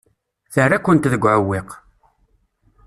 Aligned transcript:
Terra-kent 0.53 1.09
deg 1.11 1.23
uɛewwiq. 1.23 1.69